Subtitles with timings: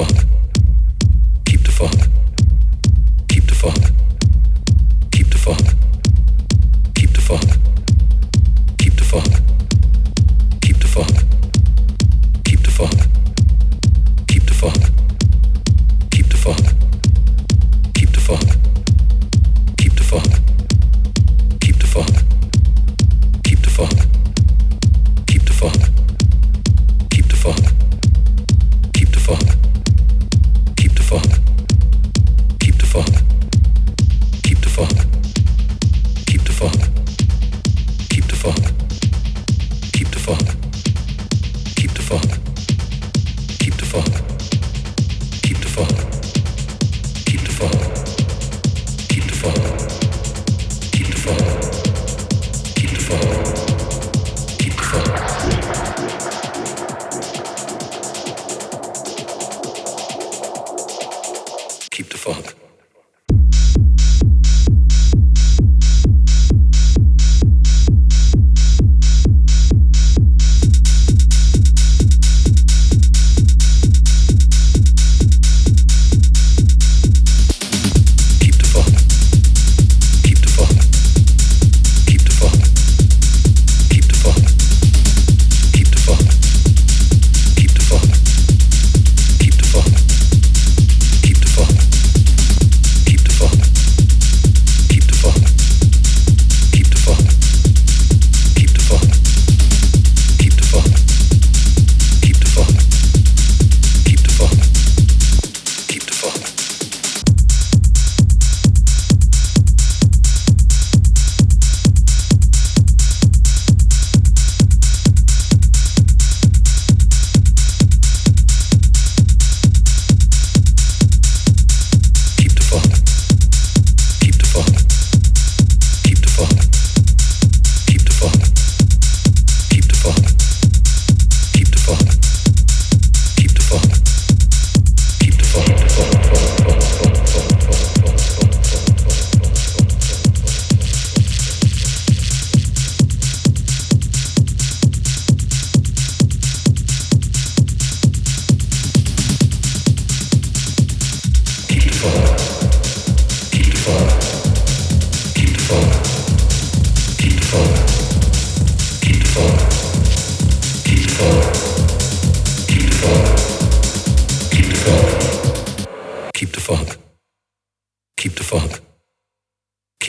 [0.00, 0.29] funk,
[62.00, 62.54] keep the funk,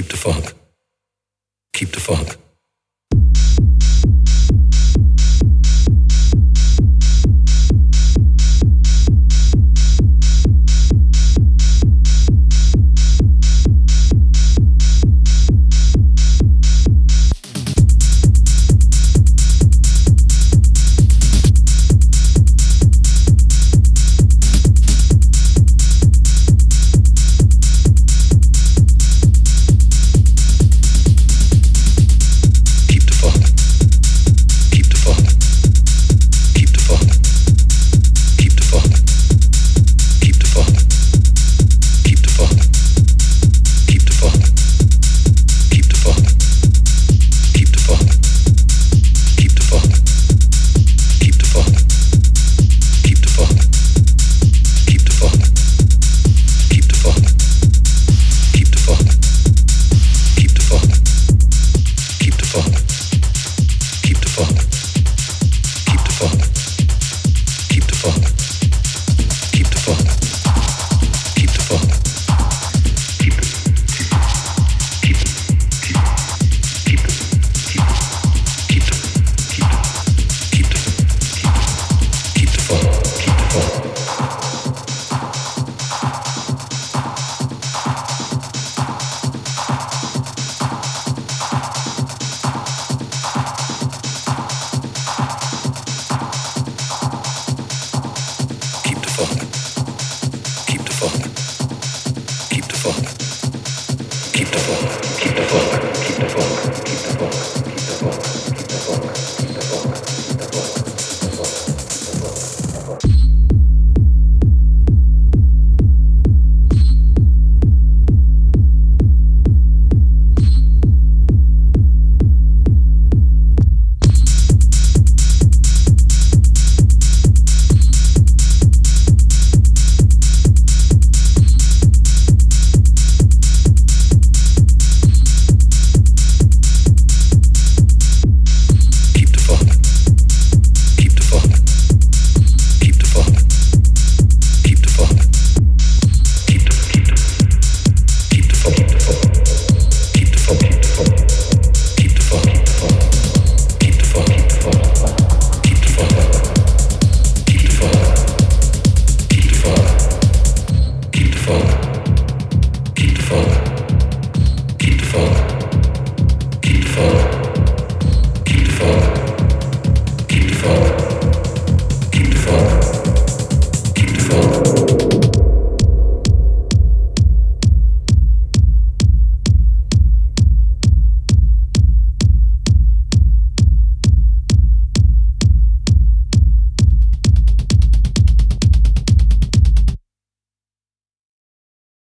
[0.00, 0.54] keep the funk,
[1.74, 2.49] keep the funk.